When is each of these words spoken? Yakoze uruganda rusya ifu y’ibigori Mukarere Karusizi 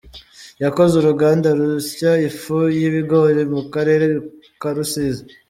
Yakoze 0.63 0.93
uruganda 0.97 1.47
rusya 1.59 2.11
ifu 2.29 2.57
y’ibigori 2.79 3.41
Mukarere 3.53 4.05
Karusizi 4.61 5.23